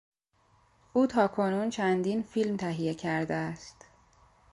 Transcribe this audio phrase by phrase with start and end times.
[0.93, 3.85] او تاکنون چندین فیلم تهیه کرده است.